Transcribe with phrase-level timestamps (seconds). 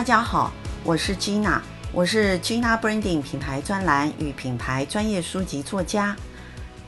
[0.00, 0.50] 大家好，
[0.82, 1.60] 我是 Gina，
[1.92, 6.16] 我是 Gina Branding 品牌专栏与品牌专业书籍作家。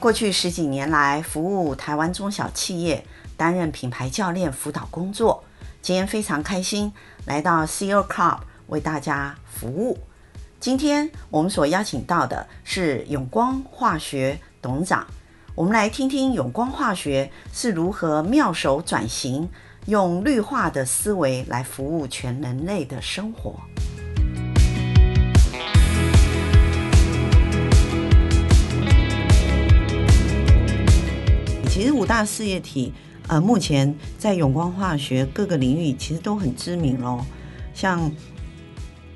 [0.00, 3.04] 过去十几年来，服务台湾中小企业，
[3.36, 5.44] 担任品牌教练辅导工作。
[5.82, 6.90] 今天非常开心
[7.26, 8.38] 来到 CEO Club
[8.68, 9.98] 为大家服务。
[10.58, 15.06] 今天我们所邀请到的是永光化学董事长，
[15.54, 19.50] 我们来听听永光化学是如何妙手转型。
[19.86, 23.60] 用绿化的思维来服务全人类的生活。
[31.68, 32.92] 其实五大事业体，
[33.28, 37.24] 呃，目前在永光化学各个领域其实都很知名喽，
[37.74, 38.10] 像。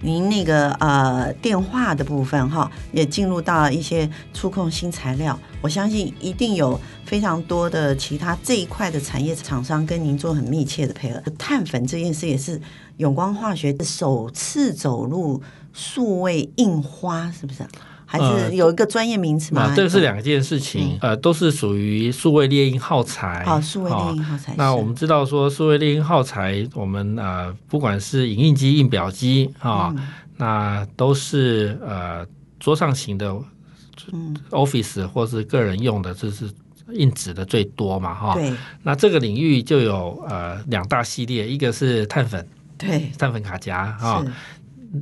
[0.00, 11.20] 您那个呃电话的部分哈，也进入到一些触控新材料，我相信一定有非常多的其他这一块的产业厂商跟您做很密切的配合。
[11.38, 12.60] 碳粉这件事也是
[12.98, 17.66] 永光化学首次走入数位印花，是不是？
[18.18, 19.72] 还是有一个专业名词吗？
[19.76, 23.44] 这是两件事情，嗯、呃，都是属于数位猎鹰耗材。
[23.46, 24.54] 哦，数位猎鹰耗材。
[24.56, 32.26] 那我们知道说，数位猎鹰耗材，我们呃，不管是影印机、印表机啊，嗯、那都是呃
[32.58, 33.34] 桌上型的
[34.50, 36.50] ，Office 或是个人用的，这是
[36.92, 38.34] 印纸的最多嘛，哈。
[38.34, 38.52] 对。
[38.82, 42.46] 那这个领域就有呃两大系列，一个是碳粉，
[42.78, 44.24] 对，碳粉卡夹啊。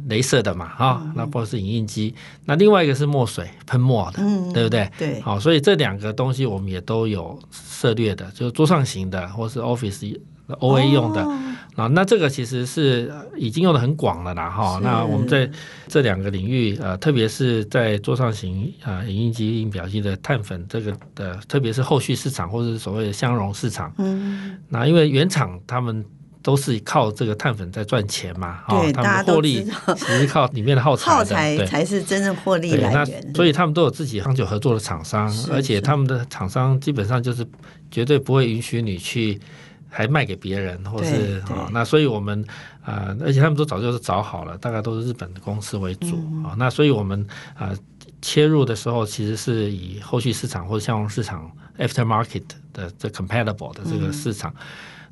[0.09, 2.14] 镭射的嘛，哈、嗯，那或是影印机，
[2.45, 4.91] 那另外一个是墨水喷墨的，嗯、对不对？
[4.98, 11.59] 对，好，所以这两个东西我们也都有涉猎的，就是桌上型的或是 Office OA 用的啊。
[11.77, 14.78] 哦、那这个其实是已经用的很广了啦，哈。
[14.83, 15.50] 那我们在
[15.89, 26.05] 这两个领域，呃，特别是在桌上型啊、呃、影印机、印表机的碳粉这个的，特别是后续市场或者是所谓的相容市场，嗯，那因为原厂他们。
[26.44, 29.65] 都是靠这个碳粉在赚钱嘛，对，他们获利
[29.97, 33.34] 其实靠里面的耗材，耗材才是真正获利来源。
[33.34, 37.47] 所以他们都有自己长久合作的厂商，而且他们的厂商基本上就是
[37.91, 39.41] 绝对不会允许你去
[39.88, 42.44] 还卖给别人，或是啊，那所以我们
[42.82, 47.76] 啊、呃，而且他们都早就是找好了，大概都是日本的公司为主啊，嗯、那所以我们啊、呃、
[48.21, 52.44] 切入的时候，其实是以后续市场或者相容市场 aftermarket
[52.75, 54.50] 的这 compatible 的这个市场。
[54.50, 54.62] 嗯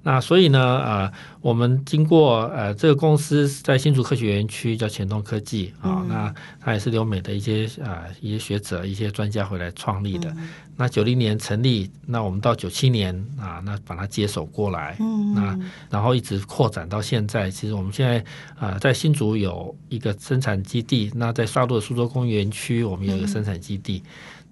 [0.04, 10.28] 那所以呢，呃，我们经过呃，这个公司在新竹科学园区叫前东科技啊，哦嗯、那它也是留美的一些啊、呃、一些学者、一些专家回来创立的。
[10.30, 15.58] 嗯、那九零年成立，那我们到九七年啊，那把它接手过来，嗯、那
[15.88, 17.48] 然后一直扩展到现在。
[17.48, 18.18] 其实我们现在
[18.56, 24.02] 啊、呃，在新竹有一个生产基地，那在沙鹿的苏州工业园区，我们有一个生产基地。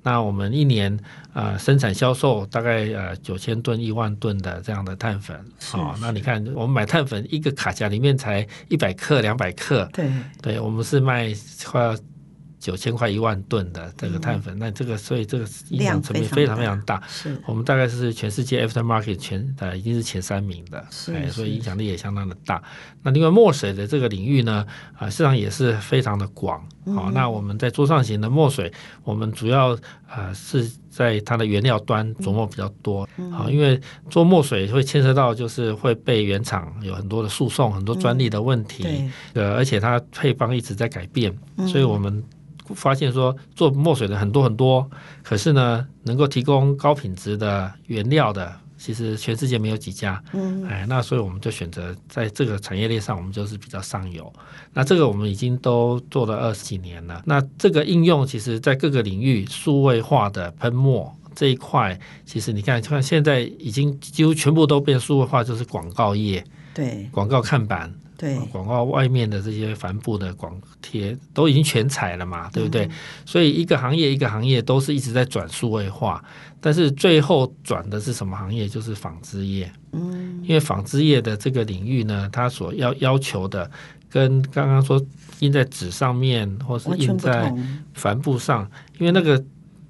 [0.00, 0.98] 嗯那我们一年
[1.34, 5.38] 呃生产销售大概呃九千吨一万吨的这样的碳粉，
[5.70, 11.32] 好，那你看我们买碳粉一个卡夹里面才一百克两百克，对，对我们是卖
[11.64, 11.96] 快要。
[12.60, 17.02] 九千块一万吨的这个碳粉，嗯、那这个所以这个影响层面非常非常大。
[17.08, 22.62] 是，我们大概是全世界 aftermarket 全呃已经是前三名的，是，是，所以影响力也相当的大。
[23.02, 26.62] 那另外墨水的这个领域呢，啊、呃，市场也是非常的广。
[26.94, 28.70] 好、那我们在桌上型的墨水，
[29.04, 29.74] 我们主要
[30.06, 33.08] 啊、呃、是在它的原料端琢磨比较多。
[33.32, 38.84] 好、因为做墨水会牵涉到就是会被原厂有很多的诉讼、很多专利的问题。
[38.86, 42.22] 嗯、对，呃，而且它配方一直在改变，嗯、所以我们。
[42.74, 44.88] 发现说做墨水的很多很多，
[45.22, 50.22] 可是呢，能够提供高品质的原料的，其实全世界没有几家。
[50.32, 54.32] 嗯，哎，那所以我们就选择在这个产业链上，我们就是比较上游。
[54.72, 57.22] 那这个我们已经都做了二十几年了。
[57.26, 66.44] 那这个应用其实，在各个领域数位化的喷墨这一块，其实你看，看现在已经几乎全部都变数位化，就是广告业，
[66.74, 67.92] 对，广告看板。
[68.20, 72.84] 对，广告外面的这些帆布的广贴都已经全彩了嘛，对不对？
[72.84, 72.90] 嗯、
[73.24, 76.22] 所以一个行业一个行业都是一直在转数位化，
[76.60, 78.68] 但是最后转的是什么行业？
[78.68, 79.72] 就是纺织业。
[79.92, 83.70] 嗯，因为纺织业的这个领域呢，它所要要求的
[84.10, 85.02] 跟刚刚说
[85.38, 87.50] 印在纸上面，或是印在
[87.94, 89.42] 帆布上，因为那个。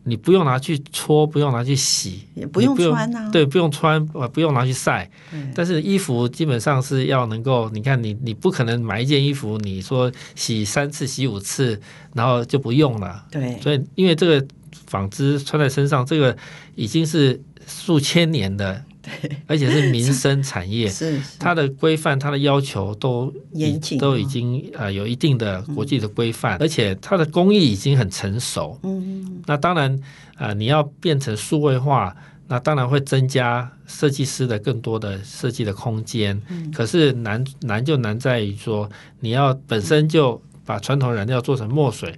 [0.04, 3.30] 你不用拿去搓，不用拿去洗，也不用穿啊。
[3.30, 5.10] 对，不用穿，呃，不用拿去晒。
[5.54, 11.80] 但是衣服基本上是要能够，你看你，你不可能买一件衣服，你说洗三次、洗五次，
[12.14, 13.24] 然后就不用了。
[13.30, 13.58] 对。
[13.60, 14.46] 所以，因为这个
[14.86, 16.36] 纺织穿在身上，这个
[16.74, 18.82] 已经是数千年的。
[19.02, 21.38] 对， 而且是民生产业，是，是。
[21.38, 28.78] 它的规范、它的要求都严谨，都已经呃有一定的国际的规范，嗯、而且它的工艺已经很成熟。
[28.82, 29.92] 嗯，那当然
[30.36, 32.14] 啊、呃，你要变成数位化，
[32.48, 36.40] 那当然会增加设计师的更多的设计的空间。
[36.48, 42.14] 嗯、可是难难就难在于说，你要本身就把传统燃料做成墨水，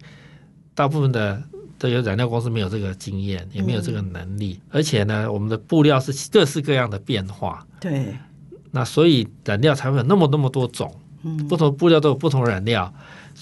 [0.74, 1.42] 大部分的
[1.82, 4.60] 这有染料公司没有这个经验，也没有这个能力。
[4.62, 7.66] 嗯、而且呢，我们的布料是各式各样的变化。
[7.80, 8.16] 对。
[8.70, 10.94] 那所以染料才会有那么那么多种。
[11.24, 11.48] 嗯。
[11.48, 12.94] 不同布料都有不同染料。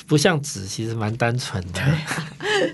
[0.06, 1.82] 不像纸，其实蛮单纯的。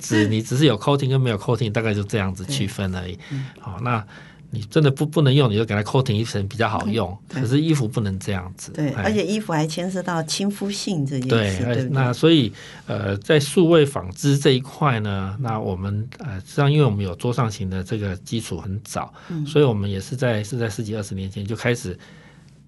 [0.00, 3.18] 纸你只是有 coating 跟没有 coating，大概就这样子区分而已。
[3.58, 4.06] 好，那
[4.50, 7.16] 你真的不不能用，你就给它 coating 一层比较好用。
[7.28, 8.72] 可是衣服不能这样子。
[8.72, 11.64] 对，而且衣服还牵涉到亲肤性这件事。
[11.64, 12.52] 对，那所以
[12.86, 19.12] 呃，在数位纺织这一块呢，那我们呃，实际上因为我们有桌上型的这个基础很早，
[19.46, 21.98] 所以我们也是在是在十几二十年前就开始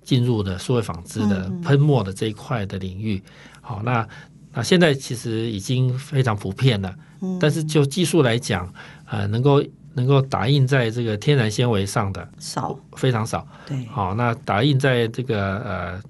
[0.03, 3.23] 进入的数位纺织的喷墨的这一块的领域。
[3.61, 4.07] 好，那。
[4.51, 8.73] 那现在其实已经非常普遍了，嗯、但是就技术来讲，
[9.05, 9.63] 呃，能够
[9.99, 13.45] 能够打印在这个天然纤维上的少，非常少。
[13.67, 16.01] 对，好，那打印在这个呃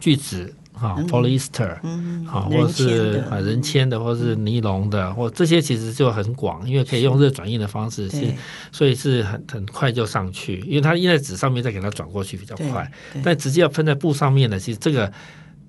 [0.00, 8.26] 聚酯啊，polyester，嗯，好，或者是啊人纤的，或者是尼龙的，或这些其实就很广，因为可以用热转印的方式，是
[8.72, 12.90] 所以是很很快就上去，因为它印在纸上面再给它转过去比较快，
[13.22, 15.12] 但直接要喷在布上面的，其实这个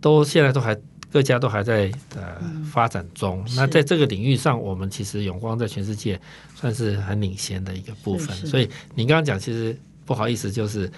[0.01, 0.75] 都现在都还。
[1.11, 6.19] 各家都还在呃发展中，嗯、那在这个领域上，我们其实永光在全世界
[6.55, 8.35] 算是很领先的一个部分。
[8.45, 10.91] 所以您刚刚讲，其实不好意思，就是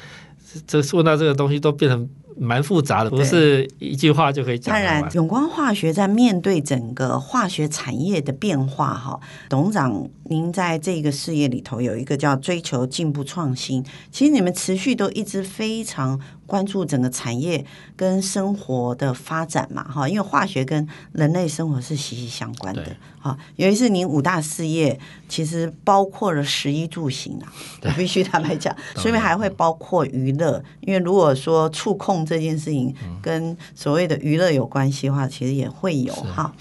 [0.65, 2.09] 这说到这个东西都变成。
[2.41, 4.73] 蛮复杂的，不是一句话就可以讲。
[4.73, 9.19] 当然，永光化学在面对整个化学产业的变化，哈，
[9.49, 13.83] 董事长您在这个事业里头有一个叫追求进步创新。
[14.11, 17.65] 其实你们持续都一直非常关注整个产业
[17.95, 22.95] 跟生活的发展嘛，哈，因为化学跟人类生活是息息相关的。
[23.21, 24.97] 哈，尤其是您五大事业，
[25.27, 32.19] 其实包括了食衣住行啊，我必须坦白讲， 所以还会包括娱乐，因为如果说触控。
[32.29, 32.93] 这件事情
[33.23, 36.53] 跟所谓的娱乐有关系的话，其实也会有哈。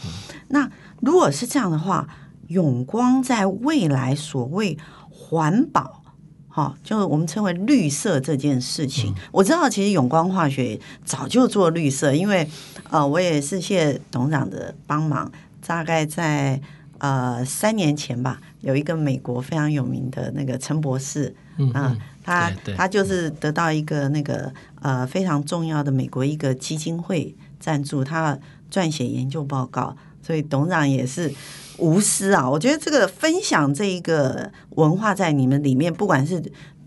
[0.49, 0.71] 那
[1.01, 2.09] 如果是这样的话，
[2.49, 4.77] 永光在未来所谓
[5.09, 6.03] 环保，
[6.49, 12.49] 哈，就是我们称为绿色这件事情，我知道其实永光化学早就做绿色，因为
[12.91, 15.31] 呃，我也是谢董事长的帮忙，
[15.67, 16.61] 大概在
[16.99, 21.99] 呃三年前吧，有一个美国非常有名的那个陈博士，嗯。
[22.29, 24.53] 他他就是得到一个那个
[24.83, 28.39] 呃非常重要的美国一个基金会赞助，他
[28.71, 31.33] 撰写研究报告，所以董事长也是
[31.79, 32.49] 无私啊。
[32.49, 36.43] 我觉得这个分享这一个文化在你们里面，不管是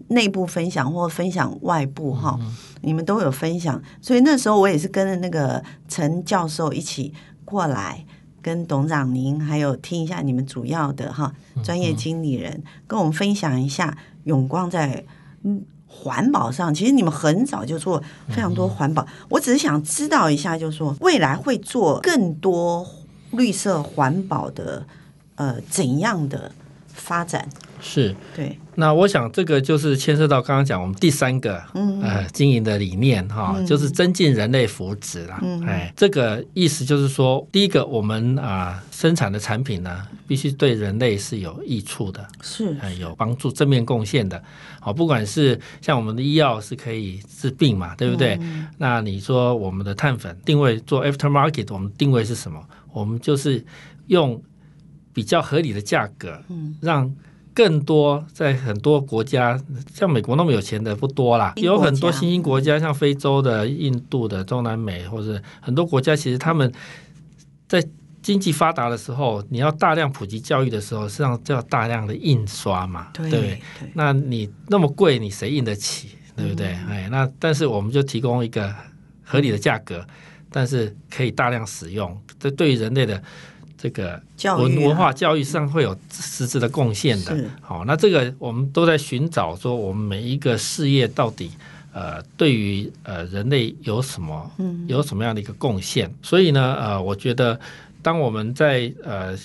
[0.07, 3.81] 内部分享或分享外部哈，嗯、你们都有分享。
[4.01, 7.13] 所以那时候我也是跟着那个陈教授一起
[7.45, 8.05] 过来，
[8.41, 11.33] 跟董事长您还有听一下你们主要的哈
[11.63, 15.03] 专业经理人跟我们分享一下永光在。
[15.43, 22.85] 嗯，环保上其实你们很早就做非常多环保，我只是想知道一下，就是说未来会做更多
[23.31, 24.85] 绿色环保的
[25.35, 26.51] 呃怎样的
[26.87, 27.47] 发展？
[27.83, 28.57] 是对。
[28.75, 35.39] 那我想这个就是牵涉到刚刚讲我们第三个呃经营的理念哈，嗯、就是增进人类福祉啦。
[35.41, 44.41] 嗯、哎，这个意思就是说，第一个我们啊、呃、生产的产品呢，必须对人类是有益处的，是、呃、有帮助、正面贡献的。
[44.79, 48.37] 好，不管是像我们的医药是可以治病嘛，对不对？
[48.41, 52.63] 嗯、那你说我们的碳粉定位做 aftermarket，我们定位是什么？
[52.91, 53.65] 我们就是
[54.07, 54.41] 用
[55.13, 57.13] 比较合理的价格，嗯，让。
[57.53, 59.61] 更多在很多国家，
[59.93, 66.71] 像美国那么有钱的不多啦，有很多新兴国家，像非洲的、印度的、中南美，或者很多国家，其实他们
[67.67, 67.85] 在
[68.21, 73.61] 经济发达的时候，你要大量普及教育的时候，实际上就要大量的印刷嘛，对，
[73.95, 76.67] 那你那么贵，你谁印得起，对不对？
[76.67, 78.73] 嗯、哎，那但是我们就提供一个
[79.25, 80.07] 合理的价格，
[80.51, 83.23] 但是可以大量使用，这对于人类的。
[83.83, 84.21] 这个
[84.59, 87.35] 文文化教育上会有实质的贡献的。
[87.61, 91.49] 好，那这个我们都在寻找说，我们每一个事业到底
[91.91, 94.51] 呃，对于呃人类有什么，
[94.85, 96.13] 有什么样的一个贡献？
[96.21, 97.59] 所以呢，呃，我觉得
[98.03, 99.35] 当我们在呃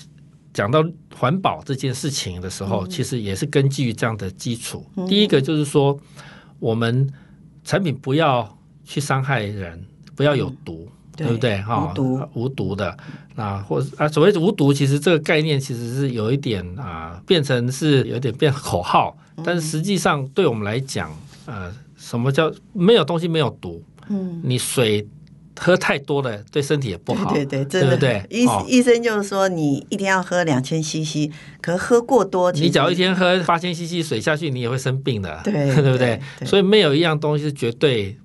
[0.53, 0.85] 讲到
[1.15, 4.85] 环保这件事情的时候，其实也是根据这样的基础。
[5.09, 5.99] 第一个就是说，
[6.59, 7.11] 我们
[7.63, 9.83] 产品不要去伤害人，
[10.17, 10.89] 不要有毒。
[11.15, 11.59] 对不对？
[11.63, 12.95] 哈，无毒无毒的，
[13.33, 21.09] 那或者啊，所谓无毒，其实这个概念其实是有一点啊，变成是有点变口号， 但是实际上对我们来讲，
[21.47, 23.81] 呃，什么叫没有东西没有毒？
[24.09, 25.07] 嗯，你水
[25.59, 27.33] 喝太多了对身体也不好。
[27.33, 28.23] 对对对，对不对？
[28.29, 36.47] 医医生就是说你一天要喝两千 CC，可是喝过多，你只要一天喝八千 CC 水下去，你也会生病的，对 对不对，对，对？
[36.47, 38.15] 所以没有一样东西是绝对。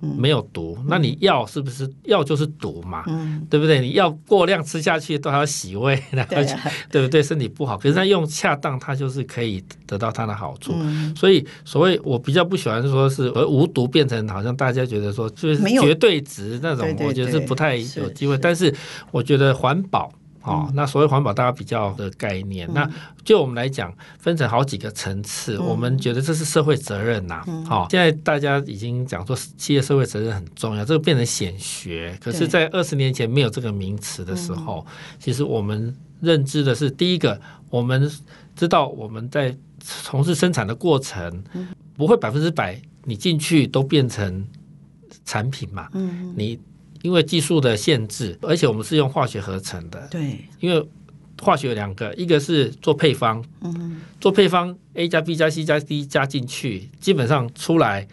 [0.00, 3.04] 没有毒，那你药是不是药就是毒嘛？
[3.06, 3.80] 嗯，对不对？
[3.80, 7.22] 你药过量吃下去都还要洗胃， 然后对，啊、对不对？
[7.22, 7.76] 身体不好。
[7.76, 10.72] 可是它用恰当，它就是可以得到它的好处。
[10.76, 18.38] 嗯、所以所谓我比较不喜欢说是而无毒变成好像大家觉得说就是绝对值那种，我觉得是不太有机会。
[18.38, 18.74] 但是
[19.10, 20.10] 我觉得环保。
[20.42, 22.90] 哦，那所谓环保，大家比较的概念，嗯、那
[23.22, 25.66] 就我们来讲，分成好几个层次、嗯。
[25.66, 27.44] 我们觉得这是社会责任呐。
[27.66, 32.16] 好、现在大家已经讲说企业社会责任很重要，这个变成显学。
[32.22, 34.86] 可是，在二十年前没有这个名词的时候，
[35.18, 38.10] 其实我们认知的是，第一个，我们
[38.56, 41.44] 知道我们在从事生产的过程，
[41.98, 44.42] 不会百分之百你进去都变成
[45.26, 45.88] 产品嘛。
[45.92, 46.58] 嗯，你。
[47.02, 50.06] 因为技术的限制，而且我们是用化学合成的。
[50.10, 50.88] 对，因为
[51.40, 58.06] 化学有两个，一个是做配方，嗯，做配方 A 加 B 加 C 加 D 加进去，基本上出来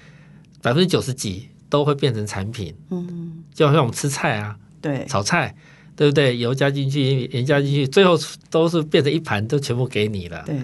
[0.62, 2.74] 百分之九十几都会变成产品。
[2.90, 5.54] 嗯，就好像我们吃菜啊，对，炒菜，
[5.96, 6.38] 对不对？
[6.38, 8.18] 油加进去，盐加进去，最后
[8.50, 10.42] 都是变成一盘，都全部给你了。
[10.46, 10.58] 对，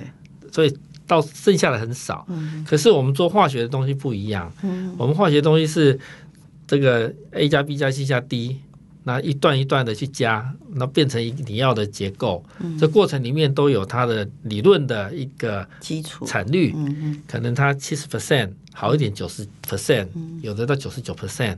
[0.50, 0.74] 所以
[1.06, 2.26] 到剩下的很少。
[2.30, 4.50] 嗯，可是我们做化学的东西不一样。
[4.62, 6.00] 嗯，我们化学的东西是。
[6.74, 8.58] 这个 A 加 B 加 C 加 D，
[9.04, 12.44] 那一段一段的去加，那变成你要的结构。
[12.60, 16.74] 嗯、这过程里面都有它的理论的一个基础产率，
[17.28, 20.08] 可能它七十 percent 好一点，九十 percent
[20.42, 21.58] 有的到九十九 percent。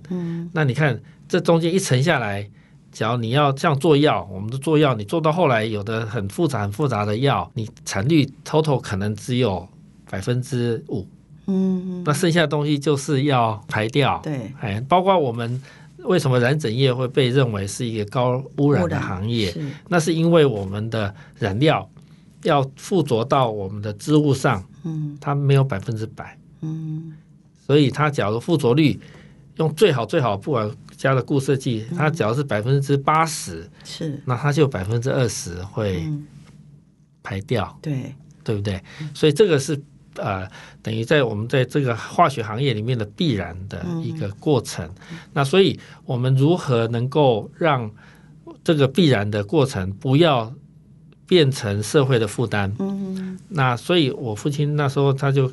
[0.51, 2.45] 那你看这中间一层下来，
[2.91, 9.65] 只要你要这样做药，我们的做药，你做到后来有的很复杂很复杂的药，你产率 total 可能只有
[10.09, 11.07] 百分之五。
[11.47, 14.19] 嗯，那剩下的东西就是要排掉。
[14.23, 15.61] 对，哎，包括我们
[16.03, 19.51] 为什么染整业会被认为是一个高污染的行业？
[19.51, 21.87] 是，那是因为我们的染料
[22.43, 27.13] 要附着到我们的织物上，嗯，它没有百分之百，嗯，
[27.65, 28.99] 所以它假如附着率
[29.57, 36.03] 用最好最好，不管加了固色剂，它只要是百分之八十，是，那它就百分之二十会
[37.21, 38.81] 排掉，对，对不对？
[39.13, 39.79] 所以这个是。
[40.15, 40.47] 呃，
[40.81, 44.85] 等于在我们在这个化学行业里面的必然的一个过程。
[45.11, 47.89] 嗯、那所以，我们如何能够让
[48.63, 50.53] 这个必然的过程不要
[51.27, 52.71] 变成社会的负担？
[52.79, 55.51] 嗯，那所以我父亲那时候他就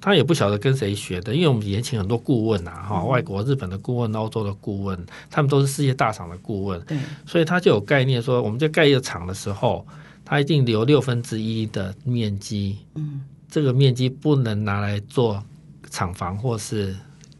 [0.00, 6.80] 他也不晓得跟谁学的，因为我们也请很多顾问啊，哈、嗯，外国、日本的顾问、欧洲的顾问，他们都是世界大厂的顾问。
[6.82, 9.86] 对，所以他就有概念说，我们在盖一个厂的时候，
[10.24, 12.78] 他一定留六分之一的面积。
[12.94, 13.22] 嗯。
[13.54, 15.40] 这个面积不能拿来做
[15.88, 16.92] 厂房或是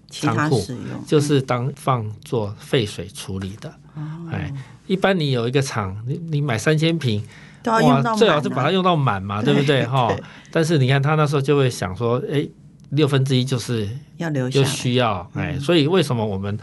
[0.09, 0.65] 仓库，
[1.05, 3.69] 就是当放做废水处理的。
[4.31, 7.21] 哎、嗯，一般你有一个厂，你你买三千坪，
[7.65, 9.85] 哇，最好是把它用到满嘛，对不对？
[9.85, 10.17] 哈，
[10.53, 12.47] 但是你看他那时候就会想说，哎，
[12.91, 16.57] 六分之一就是要留下，就需要哎，所以为什么我们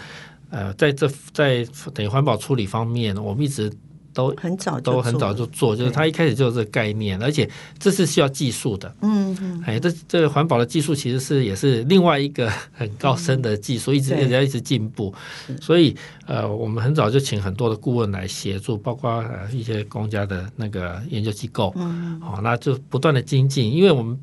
[0.49, 3.69] 呃在这在等于环保处理方面，我们一直。
[4.13, 7.49] 都很早都很早就做，就是他一开始就有这个概念，而且
[7.79, 8.93] 这是需要技术的。
[9.01, 15.13] 嗯嗯，哎，这这个环保的技术其实是也是另外一个很高深的技术，嗯、一直一直要一直进步。
[15.61, 21.73] 所以呃，我们很早就请很多的顾问来协助，包括呃一些公家的那个研究机构。
[21.75, 24.19] 嗯，好、哦，那就不断的精进，因为我们。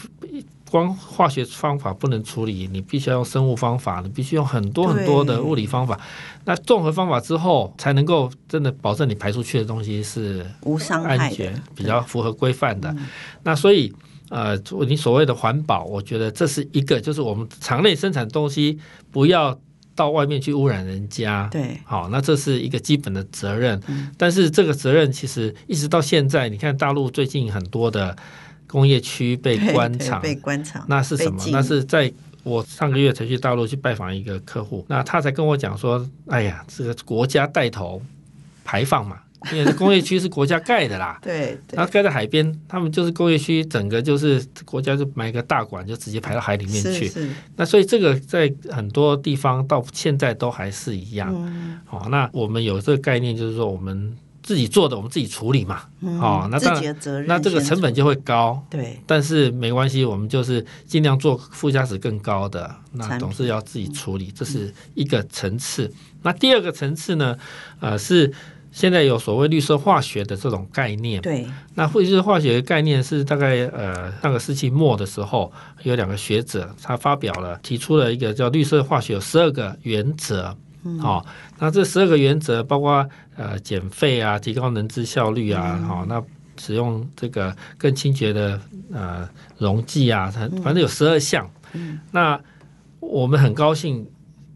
[0.70, 5.98] 光化学方法不能处理，你必须要用生物方法，你必须用很多很多的物理方法。
[6.44, 12.94] 那综合方法之后，才能够真的保证你排出去的东西是无伤安全、比较符合规范的。
[13.42, 13.92] 那所以，
[14.28, 14.56] 呃，
[14.86, 18.78] 你所谓的环保，我觉得这是一个，就是我们厂内生产东西
[19.10, 19.58] 不要
[19.94, 21.48] 到外面去污染人家。
[21.50, 23.80] 对，好，那这是一个基本的责任。
[24.16, 28.16] 但是这个责任其实一直到现在，你看大陆最近很多的。
[28.68, 31.42] 工业区被关厂，被关厂，那是什么？
[31.50, 32.12] 那是在
[32.44, 38.00] 我上个月才去大陆去拜访一个客户，那他才跟我讲说：“哎呀，这个国家带头
[38.64, 39.18] 排放嘛，
[39.52, 41.18] 因为工业区是国家盖的啦。
[41.24, 47.08] 对”对，然后盖在海边，他们就是工业区，整个就是国家就埋一个大管，就直接排到海里面去。
[47.08, 51.32] 是是，那所以这个在很多地方到现在都还是一样。
[51.34, 51.80] 嗯。
[51.84, 54.16] 好，那我们有这个概念，就是说我们。
[54.48, 55.82] 自己做的，我们自己处理嘛。
[56.00, 58.64] 嗯、哦，那当然，那这个成本就会高。
[58.70, 62.74] 对，但是没关系，我们就是尽量做附加值更高的。
[62.92, 65.92] 那总是要自己处理，这是一个层次、嗯。
[66.22, 67.36] 那第二个层次呢？
[67.80, 68.32] 呃，是
[68.72, 71.20] 现在有所谓绿色化学的这种概念。
[71.20, 75.52] 对，那绿色化学的概念是大概呃上个世纪末的时候，
[75.82, 80.56] 有两个学者他发表了，提出了一个叫绿色化学有十二个原则。
[80.84, 81.24] 嗯、哦，
[81.58, 86.22] 那这十二个原则包括呃减废啊，提高能质效率啊，好、那
[86.58, 88.60] 使用这个更清洁的
[88.92, 91.48] 呃溶剂啊，它反正有十二项。
[91.72, 92.40] 嗯，那
[93.00, 94.06] 我们很高兴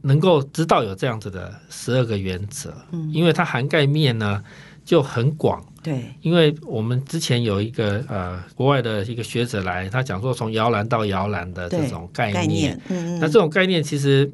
[0.01, 4.43] 能够知道有这样子的十二个原则，嗯，因为它涵盖面呢
[4.85, 5.65] 就很广。
[5.83, 14.31] 对，因为我们之前有一个呃国外的一个学者来，他讲说从摇篮到摇篮的这种概念，概念嗯嗯，那这种概念其实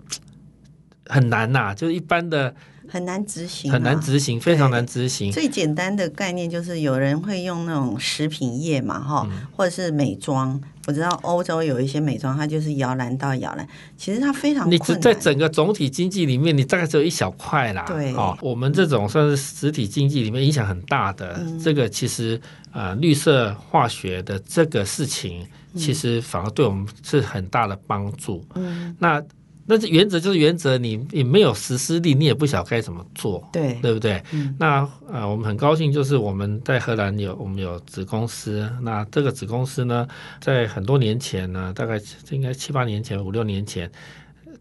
[1.09, 2.55] 很难呐、啊，就是一般的
[2.88, 5.33] 很难执行、啊，很难执行，非常难执行。
[5.33, 10.61] 最简单的概念就是有人会用那种食品业嘛，哈、嗯，或者是美妆。
[10.87, 17.85] 我知道欧洲有一些美妆，它就是摇篮到摇篮，其实它非常你只在整个总体经济里面，你大概只有一小块啦。
[17.87, 22.41] 对，哦，我们这种算是实体经济里面影响很大的，嗯、这个其实
[22.73, 25.47] 呃绿色化学的这个事情，
[25.77, 28.43] 其实反而对我们是很大的帮助。
[28.55, 29.23] 嗯，那。
[29.71, 34.23] 那这原则就是原则，你也没有实施力，你也不晓得该怎么做，对对不对？
[34.33, 40.09] 嗯、那呃，我们很高兴，就是我们在荷兰有我们有子公司，那这个子公司呢，
[40.41, 43.91] 在很多年前呢，大概应该七八年前、五六年前，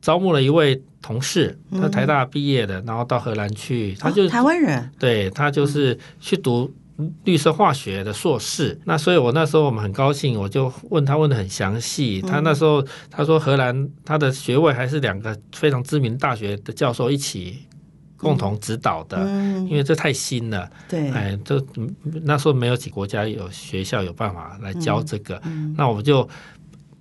[0.01, 6.69] 招募了一位同事，他台大毕业的，嗯、然后到荷兰去，他就、哦、台湾人，对他就是去读。
[7.25, 12.19] 绿色化学的硕士，那所以我那时候我们很高兴，我就问他问的很详细。
[12.21, 17.59] 他那时候他说荷兰他的学位还是两个非常知名大学的教授一起
[18.17, 19.29] 共同指导的，
[19.69, 20.67] 因为这太新了。
[20.89, 21.63] 对，哎，这
[22.23, 25.39] 那时候没有几个国家有学校有办法来教这个。
[25.75, 26.27] 那我们就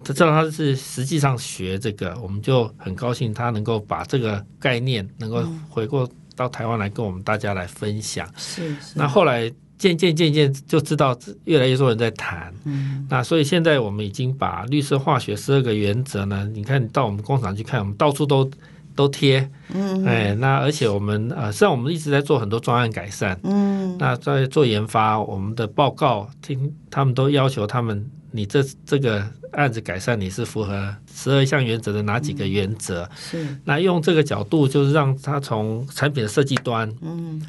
[0.05, 8.29] 他知道他是实际上学这个，我们就很高兴他能够把这个概念能够回过到台湾来跟我们大家来分享。
[8.37, 9.51] 是，那后来。
[9.79, 18.51] 渐渐渐渐就知道越来越多人在谈，嗯，那所以现在我们已经把绿色化学十二个原则呢，你看你到我们工厂去看，我们到处都
[18.95, 29.23] 都贴，嗯，哎，那而且我们呃，实际上我们一直在做很多专案改善，嗯，那在做研发，我们的报告听他们都要求他们，你这这个
[29.53, 33.03] 案子改善你是符合十二项原则的哪几个原则？
[33.03, 37.43] 嗯，是，那用这个角度就是让他从产品的设计端，嗯。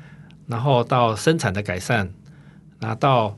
[0.47, 2.09] 然后到生产的改善，
[2.79, 3.37] 拿到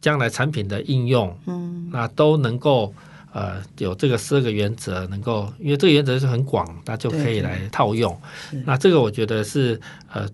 [0.00, 2.94] 将来产品的应用，嗯，那都能够
[3.32, 8.16] 呃有这个十二个原则，能够因为这个原则是很广，那就可以来套用。
[8.64, 9.80] 那这个我觉得是
[10.12, 10.28] 呃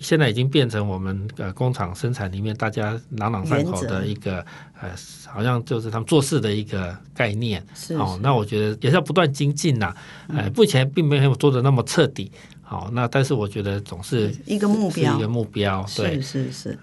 [0.00, 4.44] 现在已经变成我们呃工厂生产里面大家朗朗上口的一个
[4.80, 4.90] 呃
[5.26, 7.64] 好像就是他们做事的一个概念。
[7.74, 9.94] 是，是哦，那我觉得也是要不断精进呐。
[10.28, 12.32] 呃，目前并没有做的那么彻底。
[12.70, 16.78] 好，那但是我觉得总是一个目标，一个目标，对，是是是。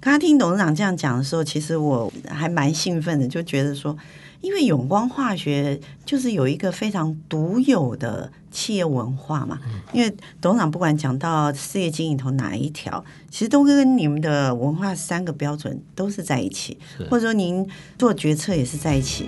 [0.00, 3.96] 刚刚听董事长这样讲的时候，其实我还蛮兴奋的，就觉得说，
[4.40, 9.60] 因为永光化学就是有一个非常独有的企业文化嘛。
[9.66, 16.76] 嗯、因为董事长不管讲到事业经营头哪一条，其实都跟你们的文化三个标准都是在一起，
[17.08, 17.64] 或者说您
[17.96, 19.26] 做决策也是在一起。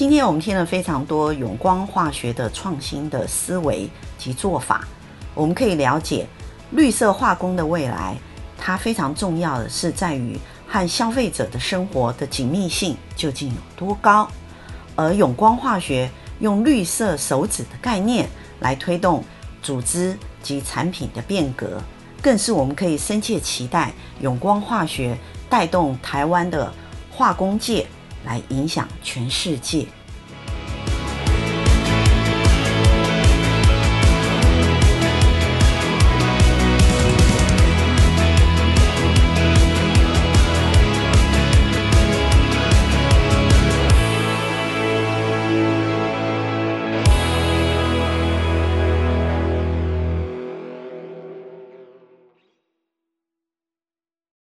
[0.00, 3.86] 今天我们听了非常多永光化学的创新的思维
[4.16, 4.88] 及做法，
[5.34, 6.26] 我们可以了解
[6.70, 8.16] 绿色化工的未来，
[8.56, 14.26] 它非常重要的是在于和消费者的生活的紧密性究竟有多高，
[14.96, 18.26] 而永光化学用绿色手指的概念
[18.60, 19.22] 来推动
[19.62, 21.78] 组织及产品的变革，
[22.22, 25.14] 更是我们可以深切期待永光化学
[25.50, 26.72] 带动台湾的
[27.12, 27.86] 化工界。
[28.24, 29.86] 来影响全世界。